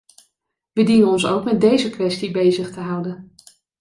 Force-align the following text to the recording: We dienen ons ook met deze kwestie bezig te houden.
We 0.73 0.83
dienen 0.83 1.07
ons 1.07 1.25
ook 1.27 1.43
met 1.43 1.61
deze 1.61 1.89
kwestie 1.89 2.31
bezig 2.31 2.71
te 2.71 2.79
houden. 2.79 3.33